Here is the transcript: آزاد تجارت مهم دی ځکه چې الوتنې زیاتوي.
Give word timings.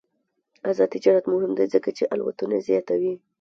آزاد 0.69 0.89
تجارت 0.95 1.25
مهم 1.33 1.51
دی 1.57 1.65
ځکه 1.73 1.89
چې 1.97 2.03
الوتنې 2.13 2.59
زیاتوي. 2.67 3.13